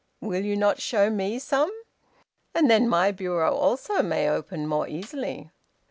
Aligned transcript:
Will 0.19 0.41
not 0.57 0.77
you 0.77 0.81
show 0.81 1.09
me 1.11 1.37
some? 1.37 1.71
And 2.55 2.71
then 2.71 2.89
my 2.89 3.11
bureau 3.11 3.53
also 3.53 4.01
may 4.01 4.27
open 4.27 4.65
more 4.65 4.87
easily." 4.87 5.51